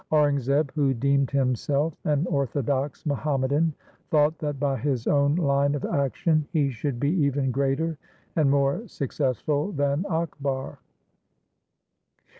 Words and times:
Aurangzeb 0.11 0.71
who 0.71 0.95
deemed 0.95 1.29
himself 1.29 1.93
an 2.05 2.25
orthodox 2.25 3.03
Muham 3.03 3.41
madan 3.41 3.71
thought 4.09 4.35
that 4.39 4.59
by 4.59 4.75
his 4.75 5.05
own 5.05 5.35
line 5.35 5.75
of 5.75 5.85
action 5.85 6.47
he 6.51 6.71
should 6.71 6.99
be 6.99 7.11
even 7.11 7.51
greater 7.51 7.99
and 8.35 8.49
more 8.49 8.87
successful 8.87 9.71
than 9.73 10.03
Akbar. 10.09 10.79